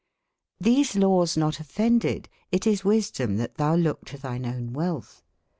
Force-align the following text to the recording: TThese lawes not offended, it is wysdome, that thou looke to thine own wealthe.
TThese 0.63 0.99
lawes 0.99 1.37
not 1.37 1.59
offended, 1.59 2.27
it 2.51 2.65
is 2.65 2.81
wysdome, 2.81 3.37
that 3.37 3.57
thou 3.57 3.75
looke 3.75 4.03
to 4.05 4.17
thine 4.17 4.47
own 4.47 4.73
wealthe. 4.73 5.21